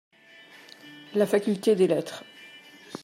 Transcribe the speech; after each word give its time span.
La 1.13 1.27
faculté 1.27 1.75
des 1.75 1.85
lettres. 1.85 2.23